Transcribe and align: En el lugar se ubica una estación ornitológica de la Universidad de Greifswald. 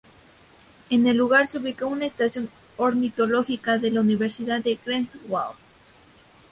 En 0.89 1.05
el 1.05 1.15
lugar 1.17 1.45
se 1.45 1.59
ubica 1.59 1.85
una 1.85 2.07
estación 2.07 2.49
ornitológica 2.77 3.77
de 3.77 3.91
la 3.91 4.01
Universidad 4.01 4.59
de 4.59 4.79
Greifswald. 4.83 5.55